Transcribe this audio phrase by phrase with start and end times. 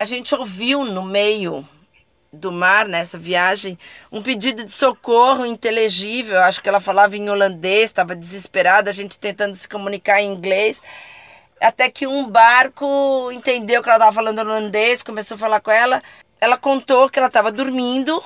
[0.00, 1.62] a gente ouviu no meio
[2.32, 3.78] do mar nessa viagem
[4.10, 6.40] um pedido de socorro inteligível.
[6.40, 10.82] Acho que ela falava em holandês, estava desesperada, a gente tentando se comunicar em inglês.
[11.60, 16.02] Até que um barco entendeu que ela estava falando holandês, começou a falar com ela.
[16.40, 18.24] Ela contou que ela estava dormindo,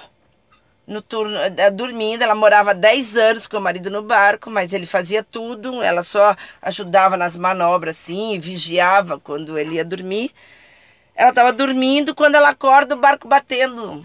[0.87, 2.23] no turno, eh, dormindo.
[2.23, 5.83] Ela morava 10 anos com o marido no barco, mas ele fazia tudo.
[5.83, 10.31] Ela só ajudava nas manobras, assim, vigiava quando ele ia dormir.
[11.15, 14.05] Ela estava dormindo quando ela acorda o barco batendo.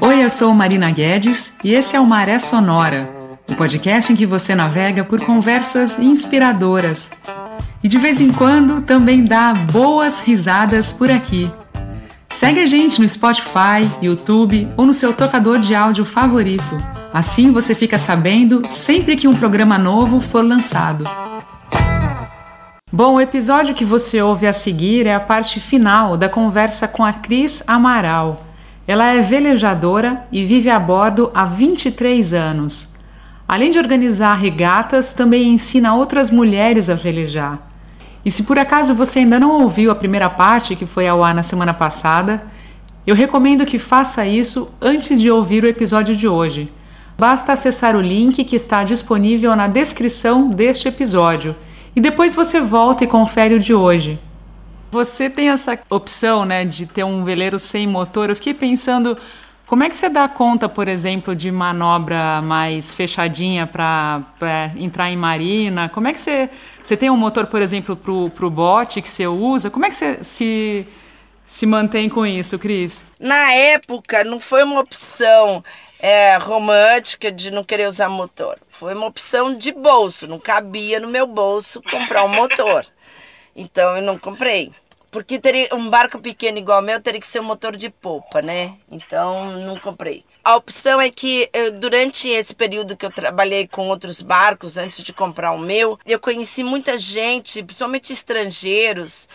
[0.00, 3.18] Oi, eu sou Marina Guedes e esse é o Maré Sonora
[3.50, 7.10] o podcast em que você navega por conversas inspiradoras.
[7.82, 11.50] E de vez em quando também dá boas risadas por aqui.
[12.28, 16.78] Segue a gente no Spotify, YouTube ou no seu tocador de áudio favorito.
[17.12, 21.04] Assim você fica sabendo sempre que um programa novo for lançado.
[22.90, 27.04] Bom, o episódio que você ouve a seguir é a parte final da conversa com
[27.04, 28.42] a Cris Amaral.
[28.86, 32.94] Ela é velejadora e vive a bordo há 23 anos.
[33.46, 37.58] Além de organizar regatas, também ensina outras mulheres a velejar.
[38.24, 41.34] E se por acaso você ainda não ouviu a primeira parte que foi ao ar
[41.34, 42.42] na semana passada,
[43.06, 46.72] eu recomendo que faça isso antes de ouvir o episódio de hoje.
[47.18, 51.54] Basta acessar o link que está disponível na descrição deste episódio
[51.94, 54.18] e depois você volta e confere o de hoje.
[54.90, 58.30] Você tem essa opção, né, de ter um veleiro sem motor.
[58.30, 59.18] Eu fiquei pensando,
[59.66, 64.24] como é que você dá conta, por exemplo, de manobra mais fechadinha para
[64.76, 65.90] entrar em marina?
[65.90, 66.48] Como é que você.
[66.82, 69.68] Você tem um motor, por exemplo, para o bote que você usa?
[69.68, 70.86] Como é que você se,
[71.48, 73.06] se mantém com isso, Cris?
[73.18, 75.64] Na época, não foi uma opção
[75.98, 78.58] é, romântica de não querer usar motor.
[78.68, 80.26] Foi uma opção de bolso.
[80.26, 82.84] Não cabia no meu bolso comprar um motor.
[83.56, 84.70] Então eu não comprei.
[85.10, 88.42] Porque teria um barco pequeno igual o meu teria que ser um motor de polpa,
[88.42, 88.74] né?
[88.90, 90.22] Então não comprei.
[90.44, 95.02] A opção é que eu, durante esse período que eu trabalhei com outros barcos, antes
[95.02, 99.26] de comprar o meu, eu conheci muita gente, principalmente estrangeiros,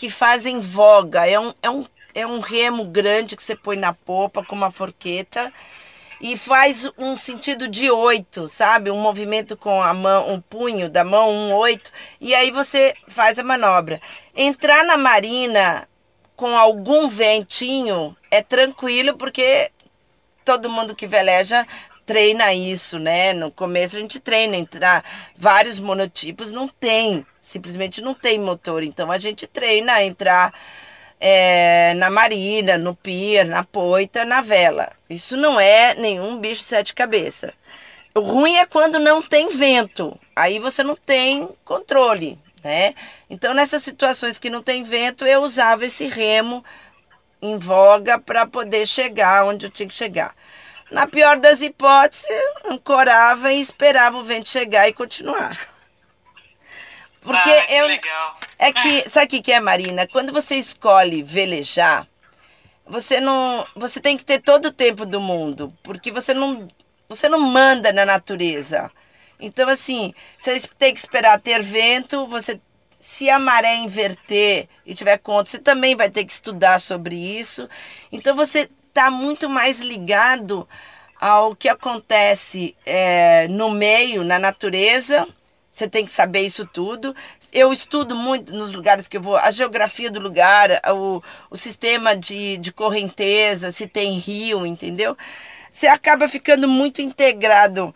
[0.00, 1.28] que fazem voga.
[1.28, 4.70] É um, é um, é um remo grande que você põe na popa com uma
[4.70, 5.52] forqueta
[6.18, 8.90] e faz um sentido de oito, sabe?
[8.90, 13.38] Um movimento com a mão, um punho da mão, um oito, e aí você faz
[13.38, 14.00] a manobra.
[14.34, 15.86] Entrar na marina
[16.34, 19.70] com algum ventinho é tranquilo, porque
[20.46, 21.66] todo mundo que veleja
[22.10, 23.32] treina isso, né?
[23.32, 25.04] No começo a gente treina, entrar
[25.36, 30.52] vários monotipos não tem, simplesmente não tem motor, então a gente treina entrar
[31.20, 34.90] é, na marina, no pier, na poita, na vela.
[35.08, 37.52] Isso não é nenhum bicho de sete cabeças.
[38.12, 40.18] O ruim é quando não tem vento.
[40.34, 42.92] Aí você não tem controle, né?
[43.28, 46.64] Então, nessas situações que não tem vento, eu usava esse remo
[47.40, 50.34] em voga para poder chegar onde eu tinha que chegar.
[50.90, 52.26] Na pior das hipóteses,
[52.64, 55.56] ancorava e esperava o vento chegar e continuar.
[57.20, 57.86] Porque ah, que eu.
[57.86, 58.38] Legal.
[58.58, 60.06] É que, sabe o que, que é, Marina?
[60.06, 62.06] Quando você escolhe velejar,
[62.86, 63.64] você não.
[63.76, 65.72] Você tem que ter todo o tempo do mundo.
[65.82, 66.66] Porque você não.
[67.08, 68.90] Você não manda na natureza.
[69.38, 72.60] Então, assim, você tem que esperar ter vento, você.
[72.98, 77.66] Se a maré inverter e tiver conta, você também vai ter que estudar sobre isso.
[78.12, 78.68] Então você
[79.00, 80.68] está muito mais ligado
[81.18, 85.26] ao que acontece é, no meio, na natureza,
[85.72, 87.16] você tem que saber isso tudo.
[87.50, 92.14] Eu estudo muito nos lugares que eu vou, a geografia do lugar, o, o sistema
[92.14, 95.16] de, de correnteza, se tem rio, entendeu?
[95.70, 97.94] Você acaba ficando muito integrado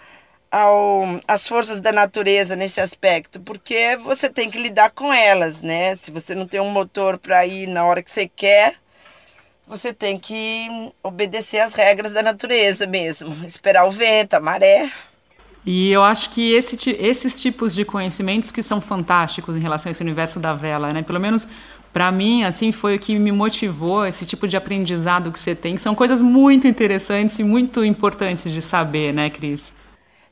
[0.50, 5.96] ao, às forças da natureza nesse aspecto, porque você tem que lidar com elas, né?
[5.96, 8.76] Se você não tem um motor para ir na hora que você quer,
[9.76, 10.68] você tem que
[11.02, 14.90] obedecer às regras da natureza mesmo, esperar o vento, a maré.
[15.66, 19.92] E eu acho que esse, esses tipos de conhecimentos que são fantásticos em relação a
[19.92, 21.02] esse universo da vela, né?
[21.02, 21.48] Pelo menos
[21.92, 25.76] para mim, assim, foi o que me motivou, esse tipo de aprendizado que você tem,
[25.76, 29.72] que são coisas muito interessantes e muito importantes de saber, né, Cris?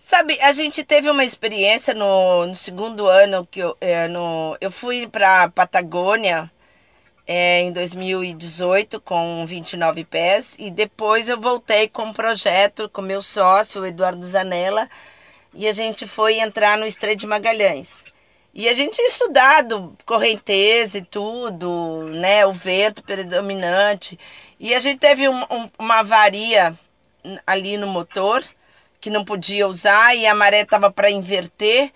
[0.01, 4.71] Sabe, a gente teve uma experiência no, no segundo ano que eu, é, no, eu
[4.71, 6.51] fui para Patagônia
[7.27, 13.23] é, em 2018 com 29 pés e depois eu voltei com um projeto com meu
[13.23, 14.89] sócio, Eduardo Zanella,
[15.55, 18.05] e a gente foi entrar no Estreito de Magalhães.
[18.55, 22.45] E a gente tinha estudado correnteza e tudo, né?
[22.45, 24.19] O vento predominante.
[24.61, 26.75] E a gente teve um, um, uma avaria
[27.47, 28.45] ali no motor
[29.01, 31.91] que não podia usar e a maré estava para inverter.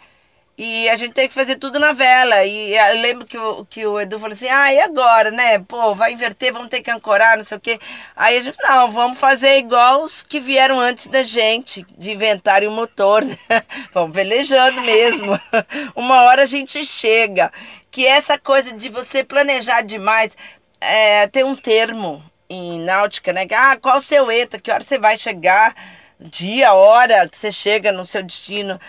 [0.58, 2.42] E a gente tem que fazer tudo na vela.
[2.44, 5.58] E eu lembro que o, que o Edu falou assim: ah, e agora, né?
[5.58, 7.78] Pô, vai inverter, vamos ter que ancorar, não sei o quê.
[8.16, 12.68] Aí a gente, não, vamos fazer igual os que vieram antes da gente, de inventarem
[12.68, 13.22] o motor.
[13.22, 13.36] Né?
[13.92, 15.38] vamos velejando mesmo.
[15.94, 17.52] Uma hora a gente chega.
[17.90, 20.36] Que essa coisa de você planejar demais,
[20.80, 23.46] é, tem um termo em náutica, né?
[23.52, 24.58] Ah, qual o seu ETA?
[24.58, 25.74] Que hora você vai chegar?
[26.18, 28.80] Dia, hora que você chega no seu destino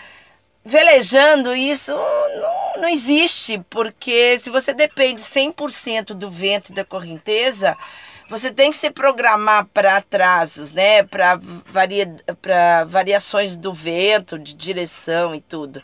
[0.68, 7.74] velejando, isso não, não existe, porque se você depende 100% do vento e da correnteza,
[8.28, 11.02] você tem que se programar para atrasos, né?
[11.02, 12.14] Para varia,
[12.86, 15.82] variações do vento, de direção e tudo.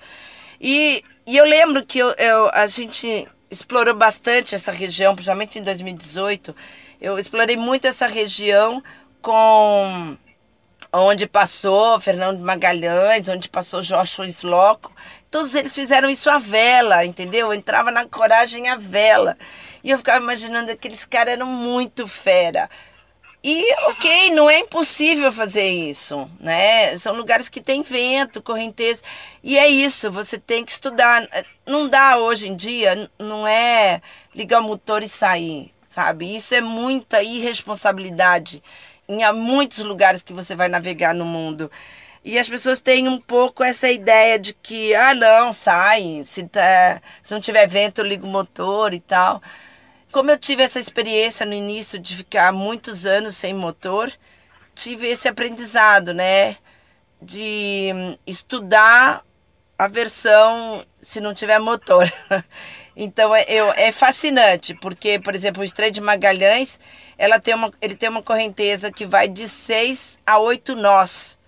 [0.60, 5.62] E, e eu lembro que eu, eu, a gente explorou bastante essa região, principalmente em
[5.62, 6.54] 2018.
[7.00, 8.82] Eu explorei muito essa região
[9.22, 10.18] com
[10.94, 14.92] onde passou Fernando Magalhães, onde passou Joshua Sloco.
[15.30, 17.52] Todos eles fizeram isso à vela, entendeu?
[17.52, 19.36] entrava na coragem à vela.
[19.82, 22.70] E eu ficava imaginando que aqueles caras eram muito fera.
[23.42, 26.96] E, ok, não é impossível fazer isso, né?
[26.96, 29.02] São lugares que tem vento, correnteza.
[29.42, 31.28] E é isso, você tem que estudar.
[31.66, 34.00] Não dá hoje em dia, não é
[34.34, 36.34] ligar o motor e sair, sabe?
[36.34, 38.62] Isso é muita irresponsabilidade
[39.08, 41.70] em muitos lugares que você vai navegar no mundo.
[42.24, 47.00] E as pessoas têm um pouco essa ideia de que, ah, não, sai, se, tá,
[47.22, 49.42] se não tiver vento, eu ligo o motor e tal.
[50.10, 54.10] Como eu tive essa experiência no início de ficar muitos anos sem motor,
[54.74, 56.56] tive esse aprendizado, né?
[57.20, 59.22] De estudar
[59.78, 62.10] a versão se não tiver motor.
[62.96, 66.78] Então é, eu, é fascinante, porque, por exemplo, o Estreito de Magalhães,
[67.18, 71.38] ela tem uma, ele tem uma correnteza que vai de 6 a 8 nós.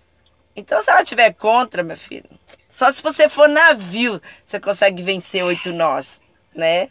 [0.57, 2.29] Então, se ela tiver contra, meu filho,
[2.77, 6.21] só se você for navio você consegue vencer oito nós,
[6.55, 6.91] né?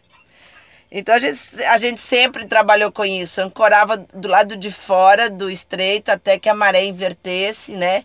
[0.91, 5.47] Então a gente, a gente sempre trabalhou com isso, ancorava do lado de fora do
[5.47, 8.03] estreito até que a maré invertesse, né?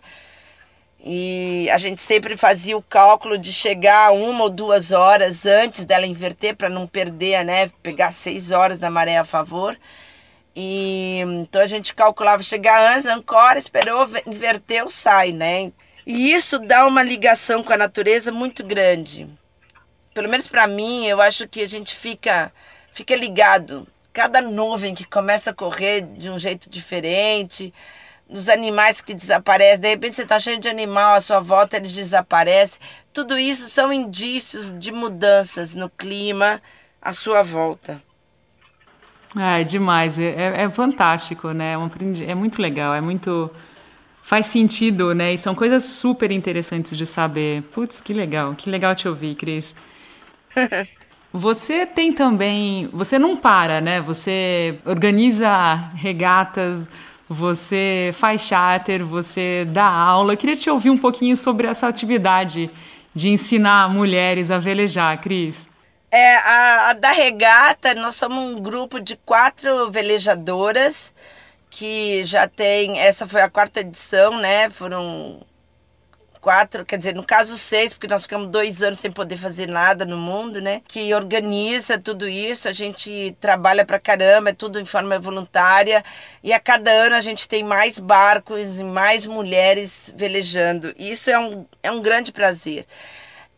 [1.03, 6.05] E a gente sempre fazia o cálculo de chegar uma ou duas horas antes dela
[6.05, 9.75] inverter para não perder a neve, pegar seis horas da maré a favor.
[10.55, 15.71] E então a gente calculava chegar antes, ancora, esperou, inverteu, sai, né?
[16.05, 19.27] E isso dá uma ligação com a natureza muito grande.
[20.13, 22.53] Pelo menos para mim, eu acho que a gente fica
[22.91, 23.87] fica ligado.
[24.13, 27.73] Cada nuvem que começa a correr de um jeito diferente,
[28.31, 31.93] dos animais que desaparecem, de repente você está cheio de animal à sua volta, eles
[31.93, 32.79] desaparecem.
[33.11, 36.61] Tudo isso são indícios de mudanças no clima
[37.01, 38.01] à sua volta.
[39.37, 41.73] É, demais, é, é, é fantástico, né?
[41.73, 43.51] É, é muito legal, é muito.
[44.23, 45.33] Faz sentido, né?
[45.33, 47.63] E são coisas super interessantes de saber.
[47.73, 49.75] Putz, que legal, que legal te ouvir, Cris.
[51.33, 52.89] Você tem também.
[52.91, 54.01] Você não para, né?
[54.01, 56.89] Você organiza regatas
[57.31, 60.33] você faz charter, você dá aula.
[60.33, 62.69] Eu queria te ouvir um pouquinho sobre essa atividade
[63.15, 65.69] de ensinar mulheres a velejar, Cris.
[66.11, 71.13] É, a, a da regata, nós somos um grupo de quatro velejadoras
[71.69, 74.69] que já tem, essa foi a quarta edição, né?
[74.69, 75.39] Foram
[76.41, 80.03] quatro, quer dizer, no caso seis, porque nós ficamos dois anos sem poder fazer nada
[80.03, 80.81] no mundo, né?
[80.87, 86.03] Que organiza tudo isso, a gente trabalha pra caramba, é tudo em forma voluntária,
[86.43, 90.91] e a cada ano a gente tem mais barcos e mais mulheres velejando.
[90.97, 92.85] Isso é um, é um grande prazer.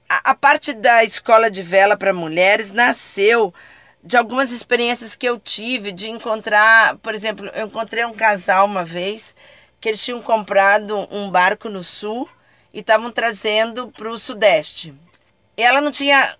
[0.09, 3.53] A, a parte da escola de vela para mulheres nasceu
[4.03, 8.83] de algumas experiências que eu tive de encontrar, por exemplo, eu encontrei um casal uma
[8.83, 9.33] vez
[9.79, 12.29] que eles tinham comprado um barco no sul
[12.73, 14.93] e estavam trazendo para o Sudeste.
[15.55, 16.35] Ela não tinha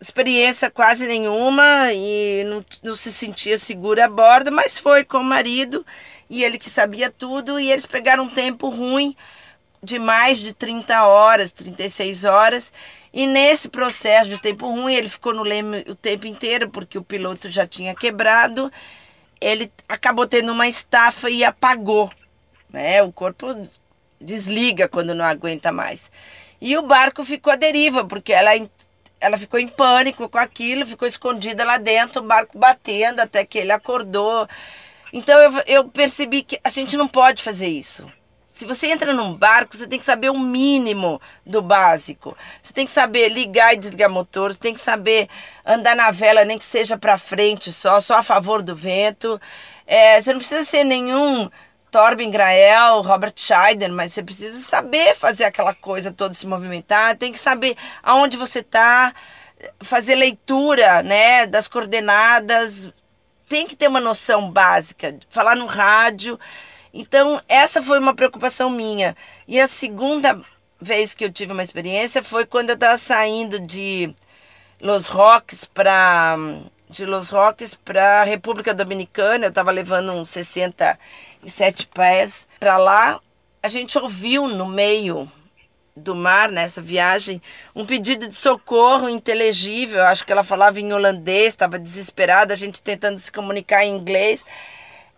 [0.00, 5.24] experiência quase nenhuma e não, não se sentia segura a bordo, mas foi com o
[5.24, 5.84] marido
[6.28, 9.16] e ele que sabia tudo e eles pegaram um tempo ruim
[9.82, 12.72] de mais de 30 horas, 36 horas.
[13.12, 17.02] E nesse processo de tempo ruim, ele ficou no leme o tempo inteiro, porque o
[17.02, 18.72] piloto já tinha quebrado.
[19.40, 22.10] Ele acabou tendo uma estafa e apagou.
[22.70, 23.02] Né?
[23.02, 23.48] O corpo
[24.22, 26.10] desliga quando não aguenta mais.
[26.60, 28.50] E o barco ficou à deriva, porque ela,
[29.20, 33.58] ela ficou em pânico com aquilo, ficou escondida lá dentro, o barco batendo até que
[33.58, 34.48] ele acordou.
[35.12, 38.10] Então eu, eu percebi que a gente não pode fazer isso.
[38.46, 42.36] Se você entra num barco, você tem que saber o mínimo do básico.
[42.62, 45.26] Você tem que saber ligar e desligar motor, você tem que saber
[45.64, 49.40] andar na vela, nem que seja para frente só, só a favor do vento.
[49.86, 51.50] É, você não precisa ser nenhum
[51.92, 57.30] Torben Grael, Robert Scheider, mas você precisa saber fazer aquela coisa toda se movimentar, tem
[57.30, 59.12] que saber aonde você está,
[59.78, 62.90] fazer leitura, né, das coordenadas,
[63.46, 66.40] tem que ter uma noção básica, falar no rádio.
[66.94, 69.14] Então, essa foi uma preocupação minha.
[69.46, 70.40] E a segunda
[70.80, 74.14] vez que eu tive uma experiência foi quando eu estava saindo de
[74.80, 76.36] Los Roques para
[76.92, 79.46] de Los Roques para a República Dominicana.
[79.46, 83.18] Eu estava levando uns 67 pés para lá.
[83.62, 85.26] A gente ouviu no meio
[85.96, 87.40] do mar nessa viagem
[87.74, 90.04] um pedido de socorro inteligível.
[90.04, 94.44] Acho que ela falava em holandês, estava desesperada, a gente tentando se comunicar em inglês.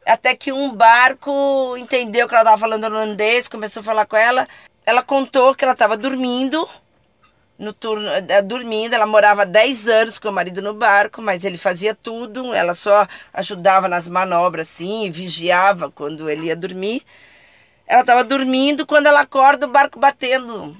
[0.07, 4.47] Até que um barco entendeu que ela estava falando holandês, começou a falar com ela.
[4.87, 6.69] Ela contou que ela estava dormindo
[7.64, 8.94] no turno, eh, dormindo.
[8.94, 12.54] Ela morava 10 anos com o marido no barco, mas ele fazia tudo.
[12.54, 17.02] Ela só ajudava nas manobras, assim, vigiava quando ele ia dormir.
[17.87, 20.76] Ela estava dormindo, quando ela acorda, o barco batendo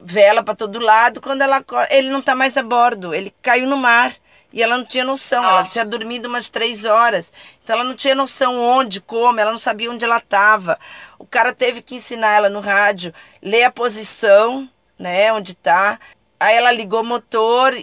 [0.00, 1.20] vela para todo lado.
[1.20, 4.14] Quando ela acorda, ele não está mais a bordo, ele caiu no mar.
[4.52, 5.54] E ela não tinha noção, Nossa.
[5.54, 7.32] ela tinha dormido umas três horas.
[7.62, 10.78] Então ela não tinha noção onde, como, ela não sabia onde ela estava.
[11.18, 14.68] O cara teve que ensinar ela no rádio, ler a posição,
[15.00, 15.98] né, onde está.
[16.38, 17.82] Aí ela ligou o motor e,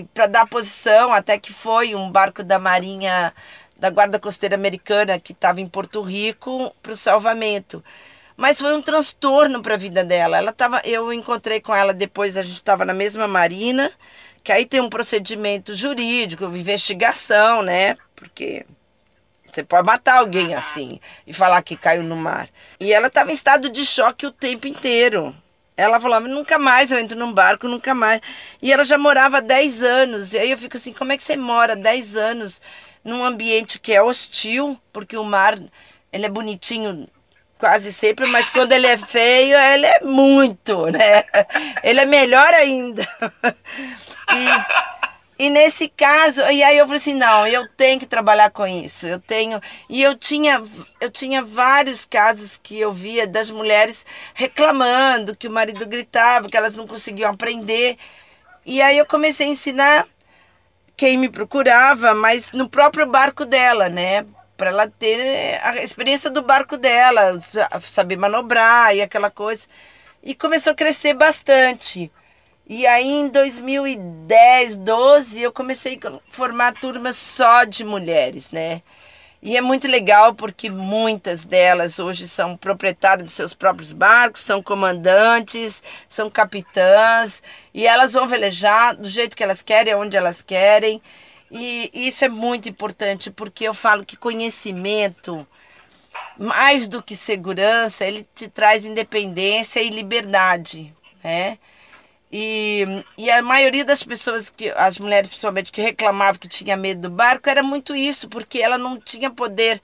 [0.00, 3.32] e para dar a posição, até que foi um barco da Marinha
[3.78, 7.82] da Guarda Costeira Americana que estava em Porto Rico para o salvamento.
[8.36, 10.38] Mas foi um transtorno para a vida dela.
[10.38, 13.90] Ela tava, eu encontrei com ela depois, a gente estava na mesma marina,
[14.44, 17.96] que aí tem um procedimento jurídico, investigação, né?
[18.14, 18.64] Porque
[19.46, 22.48] você pode matar alguém assim e falar que caiu no mar.
[22.78, 25.34] E ela estava em estado de choque o tempo inteiro.
[25.78, 28.20] Ela falava, nunca mais eu entro num barco, nunca mais.
[28.60, 30.34] E ela já morava 10 anos.
[30.34, 32.60] E aí eu fico assim, como é que você mora 10 anos
[33.04, 35.56] num ambiente que é hostil, porque o mar
[36.12, 37.06] ele é bonitinho
[37.60, 41.24] quase sempre, mas quando ele é feio, ele é muito, né?
[41.84, 43.06] Ele é melhor ainda.
[44.30, 44.97] E,
[45.38, 49.06] e nesse caso, e aí eu falei assim, não, eu tenho que trabalhar com isso.
[49.06, 50.60] Eu tenho, e eu tinha,
[51.00, 54.04] eu tinha vários casos que eu via das mulheres
[54.34, 57.96] reclamando que o marido gritava, que elas não conseguiam aprender.
[58.66, 60.08] E aí eu comecei a ensinar
[60.96, 64.26] quem me procurava, mas no próprio barco dela, né?
[64.56, 67.38] Para ela ter a experiência do barco dela,
[67.80, 69.68] saber manobrar e aquela coisa.
[70.20, 72.10] E começou a crescer bastante.
[72.68, 78.82] E aí em 2010, 12, eu comecei a formar turmas só de mulheres, né?
[79.40, 84.62] E é muito legal porque muitas delas hoje são proprietárias de seus próprios barcos, são
[84.62, 91.00] comandantes, são capitãs, e elas vão velejar do jeito que elas querem, onde elas querem.
[91.50, 95.46] E isso é muito importante porque eu falo que conhecimento,
[96.36, 100.94] mais do que segurança, ele te traz independência e liberdade,
[101.24, 101.56] né?
[102.30, 102.84] E,
[103.16, 107.10] e a maioria das pessoas, que as mulheres principalmente, que reclamavam que tinha medo do
[107.10, 109.80] barco, era muito isso, porque ela não tinha poder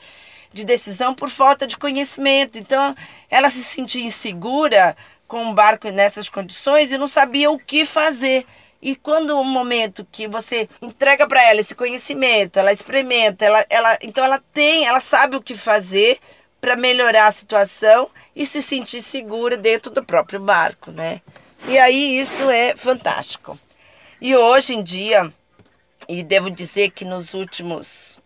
[0.53, 2.59] de decisão por falta de conhecimento.
[2.59, 2.95] Então,
[3.31, 4.97] ela se sentia insegura
[5.27, 8.45] com o um barco nessas condições e não sabia o que fazer.
[8.81, 13.99] E quando o momento que você entrega para ela esse conhecimento, ela experimenta, ela, ela,
[14.03, 16.19] então ela tem, ela sabe o que fazer
[16.61, 21.23] para melhorar a situação e se sentir segura dentro do próprio barco, né?
[21.67, 23.59] E aí isso é fantástico.
[24.21, 25.33] E hoje em dia,
[26.09, 28.19] e devo dizer que nos últimos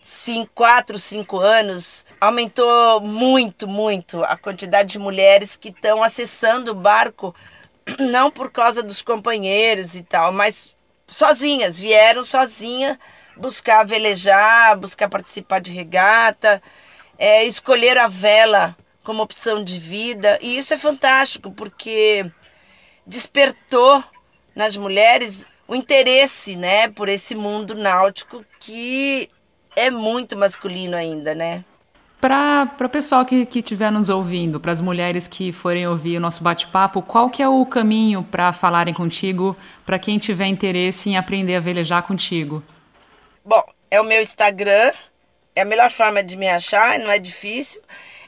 [0.00, 6.74] cinco, quatro, cinco anos, aumentou muito, muito a quantidade de mulheres que estão acessando o
[6.74, 7.34] barco,
[7.98, 10.74] não por causa dos companheiros e tal, mas
[11.06, 12.96] sozinhas, vieram sozinhas
[13.36, 16.62] buscar velejar, buscar participar de regata,
[17.18, 20.38] é, escolher a vela como opção de vida.
[20.40, 22.30] E isso é fantástico, porque
[23.06, 24.02] despertou
[24.54, 29.30] nas mulheres o interesse, né, por esse mundo náutico que
[29.76, 31.64] é muito masculino ainda, né?
[32.20, 36.42] Para o pessoal que estiver nos ouvindo, para as mulheres que forem ouvir o nosso
[36.42, 41.56] bate-papo, qual que é o caminho para falarem contigo, para quem tiver interesse em aprender
[41.56, 42.62] a velejar contigo?
[43.42, 44.92] Bom, é o meu Instagram,
[45.54, 47.80] é a melhor forma de me achar, não é difícil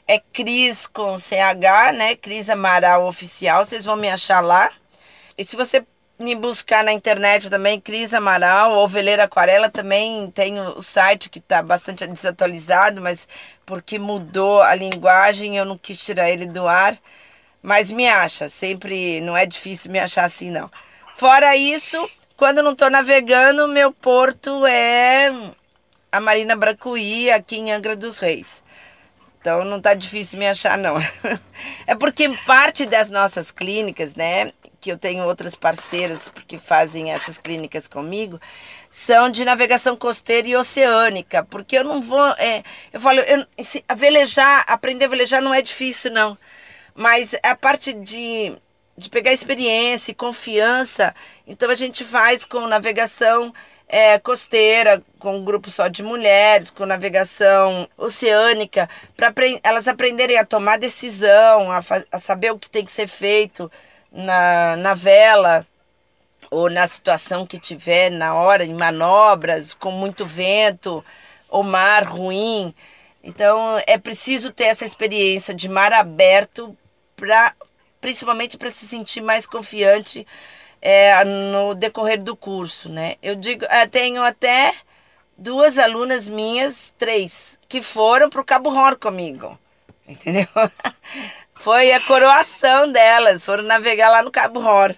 [0.07, 2.15] é Cris com CH, né?
[2.15, 4.69] Cris Amaral Oficial, vocês vão me achar lá.
[5.37, 5.85] E se você
[6.19, 11.39] me buscar na internet também, Cris Amaral ou Veleira Aquarela, também tem o site que
[11.39, 13.27] está bastante desatualizado, mas
[13.65, 16.97] porque mudou a linguagem, eu não quis tirar ele do ar.
[17.61, 20.69] Mas me acha, sempre não é difícil me achar assim, não.
[21.15, 25.31] Fora isso, quando não estou navegando, meu porto é
[26.11, 28.62] a Marina Bracuí, aqui em Angra dos Reis.
[29.43, 30.95] Então não tá difícil me achar, não.
[31.85, 34.49] É porque parte das nossas clínicas, né?
[34.79, 38.39] Que eu tenho outras parceiras que fazem essas clínicas comigo,
[38.89, 41.43] são de navegação costeira e oceânica.
[41.43, 42.25] Porque eu não vou.
[42.37, 46.37] É, eu falo, eu, se, a velejar, aprender a velejar não é difícil, não.
[46.95, 48.53] Mas a parte de,
[48.97, 51.13] de pegar experiência e confiança,
[51.45, 53.53] então a gente faz com navegação
[53.93, 59.31] é, costeira, com um grupo só de mulheres, com navegação oceânica, para
[59.63, 61.79] elas aprenderem a tomar decisão, a,
[62.11, 63.71] a, saber o que tem que ser feito
[64.11, 65.63] na, na vela
[66.49, 71.05] ou na situação que tiver na hora, em manobras, com muito vento
[71.47, 72.73] ou mar ruim.
[73.23, 76.75] Então é preciso ter essa experiência de mar aberto
[77.15, 77.53] para
[78.01, 80.25] principalmente para se sentir mais confiante
[80.85, 83.15] é, no decorrer do curso, né?
[83.23, 84.73] Eu digo, eu tenho até
[85.37, 89.57] duas alunas minhas, três, que foram para o Cabo Horn comigo,
[90.05, 90.45] entendeu?
[91.55, 94.93] Foi a coroação delas, foram navegar lá no Cabo Horn.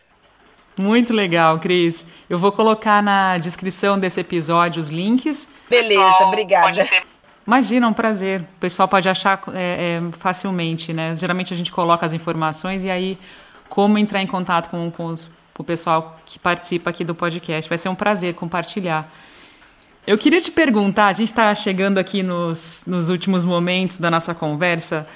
[0.76, 2.04] Muito legal, Cris.
[2.28, 5.48] Eu vou colocar na descrição desse episódio os links.
[5.70, 6.88] Beleza, Pessoal, obrigada.
[7.46, 8.42] Imagina, é um prazer.
[8.42, 11.14] O pessoal pode achar é, é, facilmente, né?
[11.16, 13.18] Geralmente a gente coloca as informações e aí
[13.70, 17.70] como entrar em contato com, com os para o pessoal que participa aqui do podcast.
[17.70, 19.10] Vai ser um prazer compartilhar.
[20.06, 24.36] Eu queria te perguntar, a gente está chegando aqui nos, nos últimos momentos da nossa
[24.36, 25.08] conversa.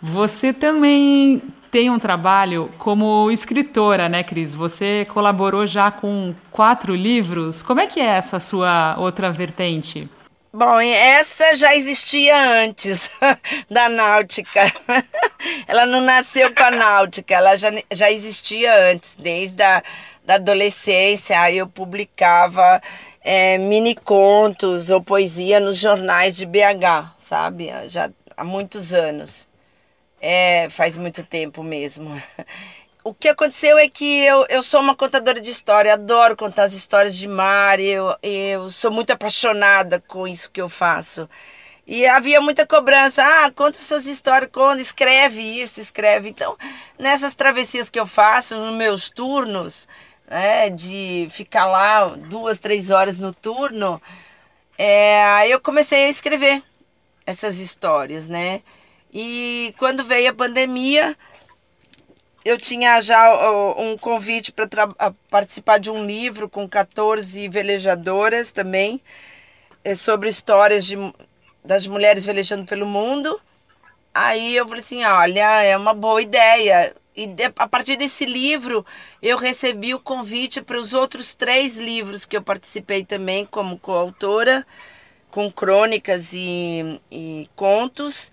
[0.00, 4.54] Você também tem um trabalho como escritora, né, Cris?
[4.54, 7.62] Você colaborou já com quatro livros.
[7.62, 10.08] Como é que é essa sua outra vertente?
[10.58, 13.10] Bom, essa já existia antes
[13.68, 14.62] da náutica.
[15.68, 19.82] ela não nasceu com a náutica, ela já, já existia antes, desde a
[20.24, 21.38] da adolescência.
[21.38, 22.80] Aí eu publicava
[23.22, 27.70] é, mini contos ou poesia nos jornais de BH, sabe?
[27.88, 29.46] Já há muitos anos.
[30.22, 32.10] É, faz muito tempo mesmo.
[33.06, 36.72] o que aconteceu é que eu, eu sou uma contadora de história, adoro contar as
[36.72, 41.30] histórias de mar, eu, eu sou muito apaixonada com isso que eu faço.
[41.86, 46.30] E havia muita cobrança, ah, conta suas histórias, conta, escreve isso, escreve.
[46.30, 46.56] Então,
[46.98, 49.88] nessas travessias que eu faço, nos meus turnos,
[50.28, 54.02] né, de ficar lá duas, três horas no turno,
[54.76, 56.60] é, eu comecei a escrever
[57.24, 58.62] essas histórias, né?
[59.12, 61.16] E quando veio a pandemia,
[62.46, 64.88] eu tinha já um convite para
[65.28, 69.00] participar de um livro com 14 velejadoras também,
[69.82, 70.96] é, sobre histórias de,
[71.64, 73.40] das mulheres velejando pelo mundo.
[74.14, 76.94] Aí eu falei assim: olha, é uma boa ideia.
[77.16, 77.28] E
[77.58, 78.86] a partir desse livro,
[79.20, 84.64] eu recebi o convite para os outros três livros que eu participei também como coautora,
[85.32, 88.30] com crônicas e, e contos.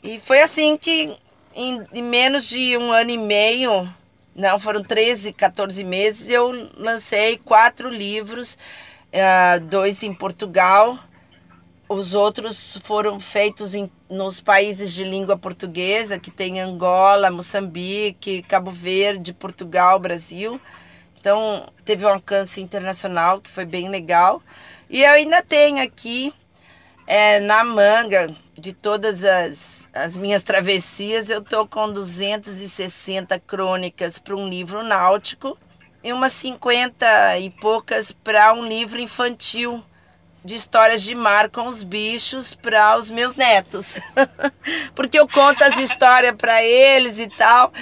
[0.00, 1.16] E foi assim que
[1.54, 3.88] em, em menos de um ano e meio,
[4.34, 8.56] não, foram 13, 14 meses, eu lancei quatro livros,
[9.12, 10.98] uh, dois em Portugal,
[11.88, 18.70] os outros foram feitos em, nos países de língua portuguesa, que tem Angola, Moçambique, Cabo
[18.70, 20.58] Verde, Portugal, Brasil.
[21.20, 24.42] Então, teve um alcance internacional que foi bem legal.
[24.88, 26.32] E eu ainda tenho aqui
[27.14, 28.26] é, na manga
[28.58, 35.58] de todas as, as minhas travessias, eu tô com 260 crônicas para um livro náutico
[36.02, 39.84] e umas 50 e poucas para um livro infantil
[40.42, 44.00] de histórias de mar com os bichos para os meus netos.
[44.96, 47.74] Porque eu conto as histórias para eles e tal.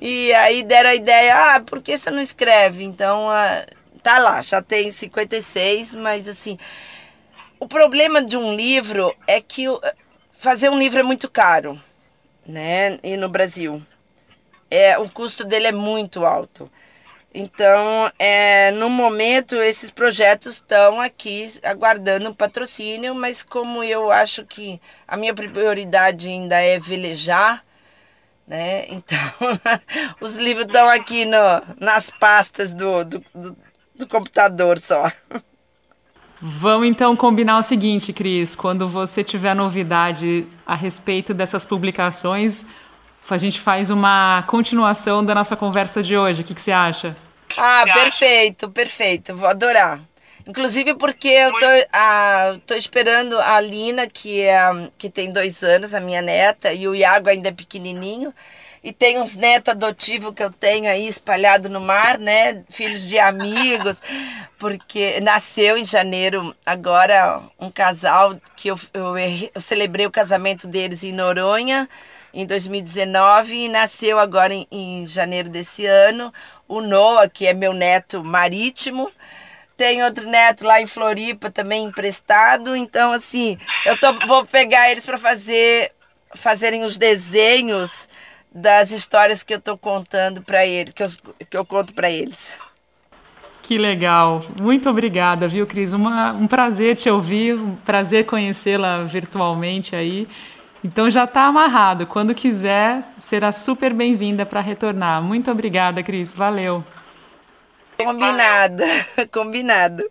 [0.00, 2.84] E aí deram a ideia, ah, por que você não escreve?
[2.84, 3.66] Então, ah,
[4.02, 6.56] tá lá, já tem 56, mas assim,
[7.60, 9.64] o problema de um livro é que
[10.32, 11.80] fazer um livro é muito caro,
[12.46, 12.98] né?
[13.02, 13.82] E no Brasil,
[14.70, 16.70] é o custo dele é muito alto.
[17.34, 24.46] Então, é, no momento, esses projetos estão aqui aguardando um patrocínio, mas como eu acho
[24.46, 27.64] que a minha prioridade ainda é velejar,
[28.46, 28.86] né?
[28.90, 29.18] Então,
[30.20, 31.38] os livros estão aqui no,
[31.78, 33.56] nas pastas do, do, do,
[33.94, 35.10] do computador só.
[36.40, 38.54] Vamos então combinar o seguinte, Cris.
[38.54, 42.64] Quando você tiver novidade a respeito dessas publicações,
[43.28, 46.42] a gente faz uma continuação da nossa conversa de hoje.
[46.42, 47.16] O que, que você acha?
[47.56, 49.34] Ah, perfeito, perfeito.
[49.34, 50.00] Vou adorar.
[50.48, 54.58] Inclusive porque eu tô, ah, tô esperando a Lina, que, é,
[54.96, 58.34] que tem dois anos, a minha neta, e o Iago ainda é pequenininho.
[58.82, 62.62] E tem uns netos adotivos que eu tenho aí espalhado no mar, né?
[62.70, 64.00] Filhos de amigos,
[64.58, 71.04] porque nasceu em janeiro agora um casal que eu, eu, eu celebrei o casamento deles
[71.04, 71.86] em Noronha
[72.32, 76.32] em 2019 e nasceu agora em, em janeiro desse ano
[76.66, 79.12] o Noah, que é meu neto marítimo.
[79.78, 82.74] Tem outro neto lá em Floripa também emprestado.
[82.74, 85.92] Então, assim, eu tô, vou pegar eles para fazer
[86.34, 88.08] fazerem os desenhos
[88.52, 91.08] das histórias que eu tô contando para eles, que eu,
[91.48, 92.58] que eu conto para eles.
[93.62, 94.44] Que legal.
[94.60, 95.92] Muito obrigada, viu, Cris?
[95.92, 100.26] Uma, um prazer te ouvir, um prazer conhecê-la virtualmente aí.
[100.82, 102.04] Então já está amarrado.
[102.04, 105.22] Quando quiser, será super bem-vinda para retornar.
[105.22, 106.34] Muito obrigada, Cris.
[106.34, 106.84] Valeu.
[108.00, 108.84] Combinado,
[109.32, 110.04] combinado.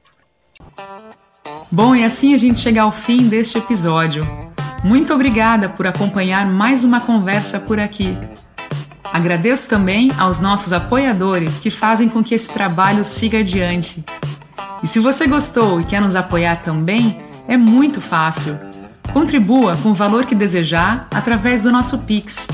[1.71, 4.27] Bom, e assim a gente chega ao fim deste episódio.
[4.83, 8.17] Muito obrigada por acompanhar mais uma conversa por aqui.
[9.13, 14.03] Agradeço também aos nossos apoiadores que fazem com que esse trabalho siga adiante.
[14.83, 18.59] E se você gostou e quer nos apoiar também, é muito fácil.
[19.13, 22.49] Contribua com o valor que desejar através do nosso Pix,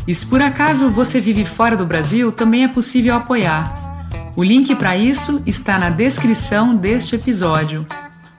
[0.07, 3.75] E se por acaso você vive fora do Brasil, também é possível apoiar.
[4.37, 7.85] O link para isso está na descrição deste episódio.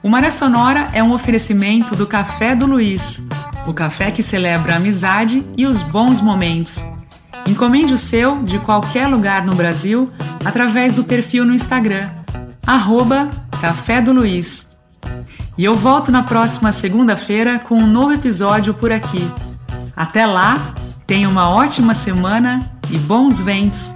[0.02, 3.22] O Maré Sonora é um oferecimento do Café do Luiz,
[3.66, 6.82] o café que celebra a amizade e os bons momentos.
[7.46, 10.08] Encomende o seu de qualquer lugar no Brasil
[10.44, 12.10] através do perfil no Instagram,
[12.66, 14.68] arroba Café do Luiz.
[15.56, 19.26] E eu volto na próxima segunda-feira com um novo episódio por aqui.
[19.96, 20.74] Até lá,
[21.06, 23.92] tenha uma ótima semana e bons ventos!